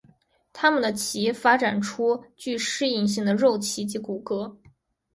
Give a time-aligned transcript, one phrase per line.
[0.51, 4.57] 它们的鳍发展出具适应性的肉鳍及骨骼。